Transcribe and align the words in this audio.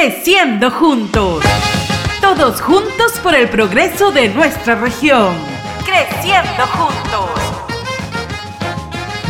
Creciendo 0.00 0.70
juntos. 0.70 1.42
Todos 2.20 2.60
juntos 2.60 3.18
por 3.20 3.34
el 3.34 3.48
progreso 3.48 4.12
de 4.12 4.28
nuestra 4.28 4.76
región. 4.76 5.34
Creciendo 5.84 6.66
juntos. 6.68 7.30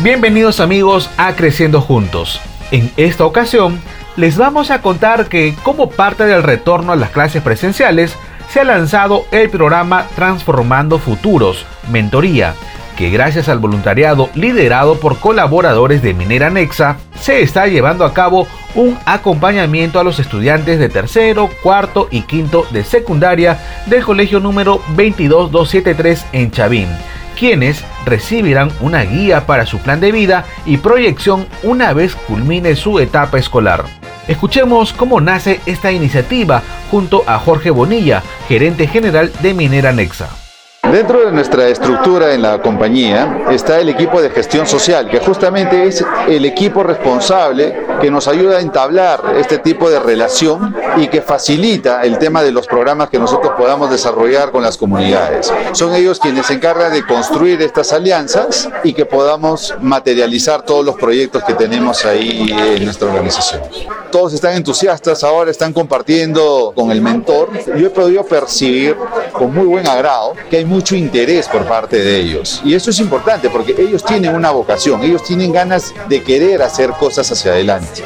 Bienvenidos 0.03 0.59
amigos 0.59 1.09
a 1.17 1.35
Creciendo 1.35 1.81
Juntos. 1.81 2.39
En 2.69 2.91
esta 2.97 3.25
ocasión 3.25 3.81
les 4.15 4.37
vamos 4.37 4.69
a 4.69 4.83
contar 4.83 5.25
que 5.25 5.55
como 5.63 5.89
parte 5.89 6.25
del 6.25 6.43
retorno 6.43 6.91
a 6.91 6.97
las 6.97 7.09
clases 7.09 7.41
presenciales 7.41 8.15
se 8.51 8.59
ha 8.59 8.63
lanzado 8.63 9.25
el 9.31 9.49
programa 9.49 10.05
Transformando 10.15 10.99
Futuros, 10.99 11.65
Mentoría, 11.89 12.53
que 12.99 13.09
gracias 13.09 13.47
al 13.47 13.59
voluntariado 13.59 14.29
liderado 14.35 14.99
por 14.99 15.19
colaboradores 15.19 16.01
de 16.01 16.13
Minera 16.13 16.49
Nexa, 16.49 16.97
se 17.17 17.41
está 17.41 17.65
llevando 17.65 18.03
a 18.03 18.13
cabo 18.13 18.45
un 18.75 18.99
acompañamiento 19.05 20.01
a 20.01 20.03
los 20.03 20.19
estudiantes 20.19 20.79
de 20.79 20.89
tercero, 20.89 21.49
cuarto 21.63 22.09
y 22.11 22.23
quinto 22.23 22.67
de 22.71 22.83
secundaria 22.83 23.57
del 23.85 24.03
colegio 24.03 24.41
número 24.41 24.81
22273 24.97 26.25
en 26.33 26.51
Chavín, 26.51 26.89
quienes 27.39 27.85
recibirán 28.05 28.69
una 28.81 29.03
guía 29.03 29.45
para 29.45 29.65
su 29.65 29.79
plan 29.79 30.01
de 30.01 30.11
vida 30.11 30.43
y 30.65 30.75
proyección 30.75 31.47
una 31.63 31.93
vez 31.93 32.15
culmine 32.15 32.75
su 32.75 32.99
etapa 32.99 33.39
escolar. 33.39 33.85
Escuchemos 34.27 34.91
cómo 34.91 35.21
nace 35.21 35.61
esta 35.65 35.93
iniciativa 35.93 36.61
junto 36.91 37.23
a 37.27 37.39
Jorge 37.39 37.69
Bonilla, 37.69 38.23
gerente 38.49 38.87
general 38.87 39.31
de 39.41 39.53
Minera 39.53 39.93
Nexa. 39.93 40.48
Dentro 40.91 41.23
de 41.23 41.31
nuestra 41.31 41.67
estructura 41.67 42.33
en 42.33 42.41
la 42.41 42.61
compañía 42.63 43.45
está 43.51 43.79
el 43.79 43.89
equipo 43.89 44.21
de 44.21 44.31
gestión 44.31 44.65
social, 44.65 45.07
que 45.07 45.19
justamente 45.19 45.85
es 45.85 46.03
el 46.27 46.45
equipo 46.45 46.81
responsable 46.81 47.85
que 48.01 48.09
nos 48.09 48.27
ayuda 48.27 48.57
a 48.57 48.61
entablar 48.61 49.35
este 49.37 49.59
tipo 49.59 49.87
de 49.87 49.99
relación 49.99 50.75
y 50.97 51.07
que 51.07 51.21
facilita 51.21 52.01
el 52.01 52.17
tema 52.17 52.41
de 52.41 52.51
los 52.51 52.65
programas 52.65 53.09
que 53.09 53.19
nosotros 53.19 53.53
podamos 53.55 53.91
desarrollar 53.91 54.51
con 54.51 54.63
las 54.63 54.77
comunidades. 54.77 55.53
Son 55.73 55.93
ellos 55.93 56.19
quienes 56.19 56.47
se 56.47 56.53
encargan 56.53 56.91
de 56.91 57.05
construir 57.05 57.61
estas 57.61 57.93
alianzas 57.93 58.67
y 58.83 58.93
que 58.93 59.05
podamos 59.05 59.75
materializar 59.81 60.63
todos 60.63 60.83
los 60.83 60.95
proyectos 60.95 61.43
que 61.43 61.53
tenemos 61.53 62.03
ahí 62.03 62.47
en 62.49 62.85
nuestra 62.85 63.09
organización. 63.09 63.61
Todos 64.11 64.33
están 64.33 64.55
entusiastas, 64.55 65.23
ahora 65.23 65.51
están 65.51 65.71
compartiendo 65.71 66.73
con 66.75 66.91
el 66.91 67.01
mentor. 67.01 67.49
Yo 67.77 67.87
he 67.87 67.89
podido 67.89 68.25
percibir 68.25 68.95
con 69.31 69.53
muy 69.53 69.65
buen 69.65 69.87
agrado 69.87 70.33
que 70.49 70.57
hay 70.57 70.65
mucho 70.65 70.95
interés 70.95 71.47
por 71.47 71.67
parte 71.67 71.97
de 71.97 72.17
ellos. 72.17 72.61
Y 72.63 72.73
eso 72.73 72.89
es 72.89 72.99
importante 72.99 73.49
porque 73.49 73.75
ellos 73.77 74.03
tienen 74.03 74.35
una 74.35 74.51
vocación, 74.51 75.03
ellos 75.03 75.23
tienen 75.23 75.51
ganas 75.51 75.93
de 76.07 76.23
querer 76.23 76.61
hacer 76.61 76.91
cosas 76.91 77.31
hacia 77.31 77.51
adelante. 77.51 78.03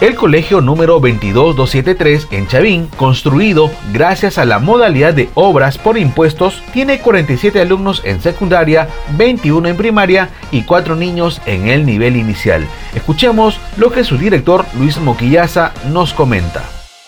El 0.00 0.16
colegio 0.16 0.60
número 0.60 0.98
22273 0.98 2.28
en 2.32 2.48
Chavín, 2.48 2.88
construido 2.96 3.70
gracias 3.92 4.38
a 4.38 4.44
la 4.44 4.58
modalidad 4.58 5.14
de 5.14 5.30
obras 5.34 5.78
por 5.78 5.96
impuestos, 5.96 6.62
tiene 6.72 6.98
47 6.98 7.60
alumnos 7.60 8.02
en 8.04 8.20
secundaria, 8.20 8.88
21 9.16 9.68
en 9.68 9.76
primaria 9.76 10.30
y 10.50 10.62
4 10.62 10.96
niños 10.96 11.40
en 11.46 11.68
el 11.68 11.86
nivel 11.86 12.16
inicial. 12.16 12.66
Escuchemos 12.94 13.60
lo 13.76 13.92
que 13.92 14.02
su 14.02 14.18
director 14.18 14.64
Luis 14.76 14.98
Moquillaza 14.98 15.72
nos 15.92 16.12
comenta. 16.12 16.64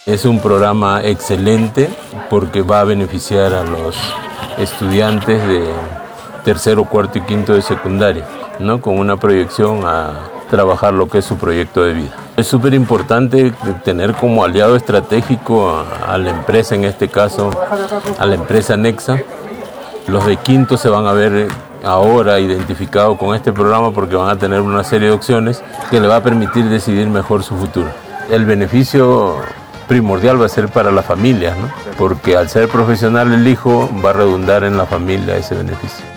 Es 0.06 0.24
un 0.24 0.38
programa 0.38 1.02
excelente 1.02 1.90
porque 2.30 2.62
va 2.62 2.80
a 2.80 2.84
beneficiar 2.84 3.52
a 3.52 3.64
los 3.64 3.96
estudiantes 4.58 5.44
de 5.48 5.64
tercero, 6.44 6.84
cuarto 6.84 7.18
y 7.18 7.22
quinto 7.22 7.52
de 7.52 7.62
secundaria, 7.62 8.24
¿no? 8.60 8.80
con 8.80 8.96
una 8.96 9.16
proyección 9.16 9.80
a 9.84 10.35
trabajar 10.50 10.94
lo 10.94 11.08
que 11.08 11.18
es 11.18 11.24
su 11.24 11.36
proyecto 11.36 11.84
de 11.84 11.94
vida. 11.94 12.16
Es 12.36 12.46
súper 12.46 12.74
importante 12.74 13.52
tener 13.84 14.14
como 14.14 14.44
aliado 14.44 14.76
estratégico 14.76 15.84
a, 16.06 16.18
la 16.18 16.30
empresa, 16.30 16.74
en 16.74 16.84
este 16.84 17.08
caso 17.08 17.50
a 18.18 18.26
la 18.26 18.34
empresa 18.34 18.76
Nexa. 18.76 19.18
Los 20.06 20.26
de 20.26 20.36
quinto 20.36 20.76
se 20.76 20.88
van 20.88 21.06
a 21.06 21.12
ver 21.12 21.48
ahora 21.82 22.38
identificados 22.40 23.18
con 23.18 23.34
este 23.34 23.52
programa 23.52 23.92
porque 23.92 24.16
van 24.16 24.30
a 24.30 24.36
tener 24.36 24.60
una 24.60 24.84
serie 24.84 25.08
de 25.08 25.14
opciones 25.14 25.62
que 25.90 26.00
le 26.00 26.08
va 26.08 26.16
a 26.16 26.22
permitir 26.22 26.66
decidir 26.66 27.08
mejor 27.08 27.42
su 27.42 27.56
futuro. 27.56 27.88
El 28.30 28.44
beneficio 28.44 29.36
primordial 29.88 30.40
va 30.40 30.46
a 30.46 30.48
ser 30.48 30.68
para 30.68 30.90
la 30.90 31.02
familia, 31.02 31.54
¿no? 31.54 31.68
porque 31.96 32.36
al 32.36 32.48
ser 32.48 32.68
profesional 32.68 33.32
el 33.32 33.46
hijo 33.46 33.88
va 34.04 34.10
a 34.10 34.14
redundar 34.14 34.64
en 34.64 34.76
la 34.76 34.86
familia 34.86 35.36
ese 35.36 35.54
beneficio. 35.54 36.15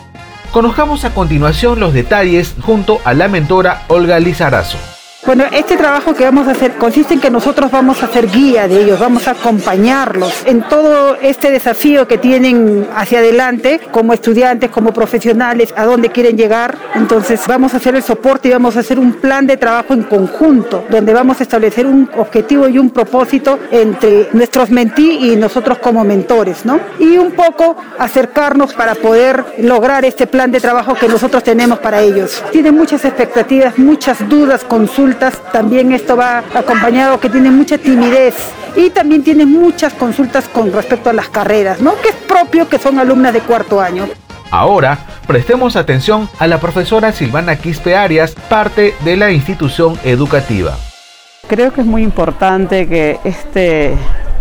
Conozcamos 0.52 1.06
a 1.06 1.14
continuación 1.14 1.80
los 1.80 1.94
detalles 1.94 2.56
junto 2.62 3.00
a 3.06 3.14
la 3.14 3.28
mentora 3.28 3.84
Olga 3.88 4.20
Lizarazo. 4.20 4.89
Bueno, 5.30 5.44
este 5.52 5.78
trabajo 5.78 6.16
que 6.16 6.24
vamos 6.24 6.48
a 6.48 6.54
hacer 6.54 6.74
consiste 6.78 7.14
en 7.14 7.20
que 7.20 7.30
nosotros 7.30 7.70
vamos 7.70 8.02
a 8.02 8.08
hacer 8.08 8.32
guía 8.32 8.68
de 8.68 8.82
ellos, 8.82 9.00
vamos 9.00 9.28
a 9.28 9.32
acompañarlos 9.34 10.42
en 10.48 10.64
todo 10.64 11.18
este 11.22 11.52
desafío 11.52 12.08
que 12.08 12.18
tienen 12.18 12.88
hacia 12.96 13.20
adelante 13.20 13.80
como 13.92 14.14
estudiantes, 14.14 14.72
como 14.72 14.92
profesionales, 14.92 15.72
a 15.78 15.86
dónde 15.86 16.10
quieren 16.10 16.36
llegar. 16.36 16.76
Entonces 16.96 17.42
vamos 17.46 17.76
a 17.76 17.78
hacer 17.78 17.94
el 17.94 18.02
soporte 18.02 18.48
y 18.48 18.54
vamos 18.54 18.76
a 18.76 18.80
hacer 18.80 18.98
un 18.98 19.14
plan 19.14 19.46
de 19.46 19.58
trabajo 19.58 19.94
en 19.94 20.02
conjunto, 20.02 20.86
donde 20.90 21.14
vamos 21.14 21.40
a 21.40 21.44
establecer 21.44 21.86
un 21.86 22.10
objetivo 22.18 22.68
y 22.68 22.80
un 22.80 22.90
propósito 22.90 23.60
entre 23.70 24.30
nuestros 24.34 24.72
mentí 24.72 25.32
y 25.32 25.36
nosotros 25.36 25.78
como 25.78 26.04
mentores, 26.04 26.66
¿no? 26.66 26.80
Y 26.98 27.20
un 27.20 27.34
poco 27.34 27.78
acercarnos 28.00 28.74
para 28.74 28.96
poder 28.96 29.46
lograr 29.60 30.06
este 30.06 30.26
plan 30.26 30.52
de 30.52 30.60
trabajo 30.60 30.96
que 30.96 31.08
nosotros 31.08 31.44
tenemos 31.44 31.78
para 31.78 32.02
ellos. 32.02 32.44
Tienen 32.52 32.74
muchas 32.74 33.06
expectativas, 33.06 33.78
muchas 33.78 34.28
dudas, 34.28 34.64
consultas 34.64 35.19
también 35.52 35.92
esto 35.92 36.16
va 36.16 36.44
acompañado 36.54 37.20
que 37.20 37.30
tiene 37.30 37.52
mucha 37.52 37.78
timidez 37.78 38.36
y 38.76 38.90
también 38.90 39.24
tiene 39.24 39.46
muchas 39.46 39.94
consultas 39.94 40.48
con 40.48 40.72
respecto 40.72 41.10
a 41.10 41.14
las 41.14 41.30
carreras, 41.30 41.82
¿no? 41.82 41.94
Que 42.02 42.10
es 42.10 42.16
propio 42.16 42.68
que 42.68 42.80
son 42.80 43.00
alumnas 43.00 43.34
de 43.34 43.42
cuarto 43.42 43.82
año. 43.82 44.08
Ahora, 44.52 44.98
prestemos 45.28 45.76
atención 45.76 46.30
a 46.40 46.48
la 46.48 46.60
profesora 46.60 47.12
Silvana 47.12 47.56
Quispe 47.58 47.96
Arias, 47.96 48.36
parte 48.50 48.96
de 49.06 49.18
la 49.18 49.32
institución 49.32 50.00
educativa. 50.04 50.76
Creo 51.48 51.72
que 51.72 51.82
es 51.82 51.88
muy 51.88 52.04
importante 52.04 52.88
que 52.88 53.20
este 53.24 53.96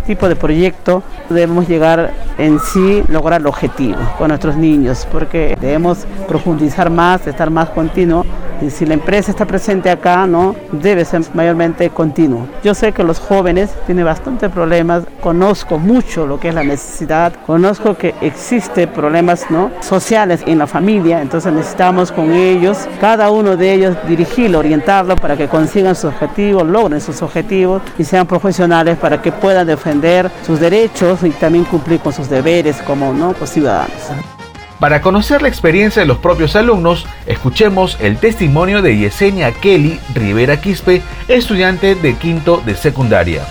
tipo 0.06 0.26
de 0.28 0.36
proyecto 0.36 1.02
debemos 1.28 1.68
llegar 1.68 2.12
en 2.38 2.58
sí, 2.60 3.04
lograr 3.08 3.42
el 3.42 3.46
objetivo 3.46 3.98
con 4.16 4.28
nuestros 4.28 4.56
niños, 4.56 5.06
porque 5.12 5.56
debemos 5.60 6.06
profundizar 6.26 6.88
más, 6.88 7.26
estar 7.26 7.50
más 7.50 7.68
continuo. 7.70 8.24
Si 8.70 8.86
la 8.86 8.94
empresa 8.94 9.30
está 9.30 9.44
presente 9.44 9.90
acá, 9.90 10.26
¿no? 10.26 10.54
Debe 10.72 11.04
ser 11.04 11.22
mayormente 11.34 11.90
continuo. 11.90 12.46
Yo 12.62 12.74
sé 12.74 12.92
que 12.92 13.02
los 13.02 13.18
jóvenes 13.18 13.70
tienen 13.86 14.04
bastantes 14.04 14.50
problemas, 14.50 15.04
conozco 15.20 15.78
mucho 15.78 16.26
lo 16.26 16.38
que 16.38 16.48
es 16.48 16.54
la 16.54 16.62
necesidad, 16.62 17.32
conozco 17.46 17.96
que 17.96 18.14
existen 18.20 18.88
problemas, 18.90 19.50
¿no? 19.50 19.70
Sociales 19.80 20.42
en 20.46 20.58
la 20.58 20.66
familia, 20.66 21.22
entonces 21.22 21.52
necesitamos 21.52 22.12
con 22.12 22.32
ellos, 22.32 22.86
cada 23.00 23.30
uno 23.30 23.56
de 23.56 23.72
ellos 23.72 23.96
dirigirlo, 24.06 24.58
orientarlo 24.58 25.16
para 25.16 25.36
que 25.36 25.48
consigan 25.48 25.94
sus 25.94 26.06
objetivos, 26.12 26.66
logren 26.66 27.00
sus 27.00 27.22
objetivos 27.22 27.82
y 27.98 28.04
sean 28.04 28.26
profesionales 28.26 28.98
para 28.98 29.20
que 29.20 29.32
puedan 29.32 29.66
defender 29.66 30.30
sus 30.46 30.60
derechos 30.60 31.22
y 31.22 31.30
también 31.30 31.64
cumplir 31.64 32.00
con 32.00 32.12
sus 32.12 32.28
deberes 32.28 32.76
como 32.82 33.12
¿no? 33.12 33.34
Ciudadanos. 33.48 34.37
Para 34.80 35.02
conocer 35.02 35.42
la 35.42 35.48
experiencia 35.48 36.02
de 36.02 36.06
los 36.06 36.18
propios 36.18 36.54
alumnos, 36.54 37.04
escuchemos 37.26 37.96
el 38.00 38.16
testimonio 38.16 38.80
de 38.80 38.96
Yesenia 38.96 39.50
Kelly 39.50 39.98
Rivera 40.14 40.60
Quispe, 40.60 41.02
estudiante 41.26 41.96
de 41.96 42.14
quinto 42.14 42.62
de 42.64 42.76
secundaria. 42.76 43.42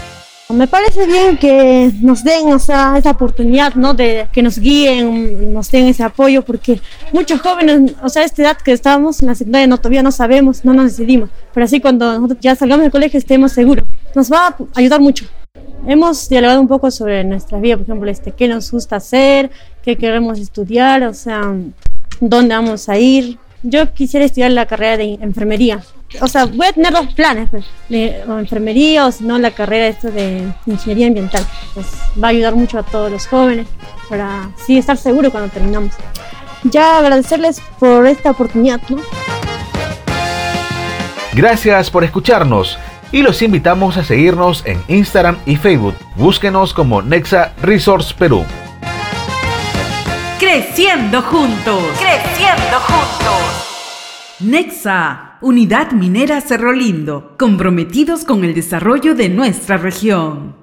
Me 0.47 0.65
parece 0.65 1.05
bien 1.05 1.35
que 1.35 1.91
nos 2.01 2.23
den 2.23 2.47
esa 2.47 2.97
oportunidad, 3.03 3.75
¿no? 3.75 3.93
De 3.93 4.29
que 4.31 4.41
nos 4.41 4.57
guíen, 4.57 5.53
nos 5.53 5.69
den 5.69 5.87
ese 5.87 6.03
apoyo, 6.03 6.43
porque 6.43 6.79
muchos 7.11 7.41
jóvenes, 7.41 7.95
o 8.01 8.07
sea, 8.07 8.21
a 8.21 8.25
esta 8.25 8.43
edad 8.43 8.57
que 8.57 8.71
estábamos 8.71 9.21
en 9.21 9.27
la 9.27 9.35
secundaria, 9.35 9.67
no, 9.67 9.77
todavía 9.77 10.03
no 10.03 10.13
sabemos, 10.13 10.63
no 10.63 10.73
nos 10.73 10.85
decidimos. 10.85 11.29
Pero 11.53 11.65
así 11.65 11.81
cuando 11.81 12.13
nosotros 12.13 12.39
ya 12.39 12.55
salgamos 12.55 12.83
del 12.83 12.91
colegio 12.91 13.19
estemos 13.19 13.51
seguros. 13.51 13.83
Nos 14.15 14.31
va 14.31 14.47
a 14.47 14.55
ayudar 14.75 15.01
mucho. 15.01 15.25
Hemos 15.85 16.29
dialogado 16.29 16.61
un 16.61 16.67
poco 16.67 16.89
sobre 16.91 17.23
nuestra 17.25 17.59
vida, 17.59 17.75
por 17.75 17.83
ejemplo, 17.83 18.09
este, 18.09 18.31
qué 18.31 18.47
nos 18.47 18.71
gusta 18.71 18.95
hacer, 18.95 19.51
qué 19.87 19.95
queremos 19.95 20.37
estudiar, 20.37 21.01
o 21.03 21.13
sea, 21.13 21.53
dónde 22.19 22.53
vamos 22.53 22.89
a 22.89 22.97
ir. 22.97 23.37
Yo 23.63 23.93
quisiera 23.93 24.25
estudiar 24.25 24.51
la 24.51 24.65
carrera 24.65 24.97
de 24.97 25.13
enfermería. 25.21 25.81
O 26.19 26.27
sea, 26.27 26.45
voy 26.45 26.67
a 26.67 26.73
tener 26.73 26.91
dos 26.91 27.13
planes, 27.13 27.49
pues, 27.49 27.65
de, 27.87 28.19
enfermería 28.27 29.05
o 29.05 29.13
si 29.13 29.23
no 29.23 29.39
la 29.39 29.51
carrera 29.51 29.87
esto 29.87 30.11
de 30.11 30.43
ingeniería 30.65 31.07
ambiental. 31.07 31.41
Pues 31.73 31.87
va 32.21 32.27
a 32.27 32.31
ayudar 32.31 32.53
mucho 32.55 32.77
a 32.77 32.83
todos 32.83 33.09
los 33.09 33.27
jóvenes 33.27 33.65
para 34.09 34.49
sí 34.65 34.77
estar 34.77 34.97
seguro 34.97 35.31
cuando 35.31 35.49
terminamos. 35.53 35.93
Ya 36.65 36.97
agradecerles 36.97 37.61
por 37.79 38.05
esta 38.07 38.31
oportunidad, 38.31 38.81
¿no? 38.89 38.97
Gracias 41.31 41.89
por 41.89 42.03
escucharnos 42.03 42.77
y 43.13 43.21
los 43.21 43.41
invitamos 43.41 43.95
a 43.95 44.03
seguirnos 44.03 44.63
en 44.65 44.83
Instagram 44.89 45.37
y 45.45 45.55
Facebook. 45.55 45.95
Búsquenos 46.17 46.73
como 46.73 47.01
Nexa 47.01 47.53
Resource 47.61 48.13
Perú. 48.13 48.43
Creciendo 50.77 51.23
juntos. 51.23 51.83
Creciendo 51.97 52.79
juntos. 52.81 54.37
Nexa, 54.41 55.39
Unidad 55.41 55.91
Minera 55.91 56.39
Cerro 56.39 56.71
Lindo, 56.71 57.33
comprometidos 57.35 58.23
con 58.23 58.43
el 58.43 58.53
desarrollo 58.53 59.15
de 59.15 59.27
nuestra 59.27 59.77
región. 59.77 60.57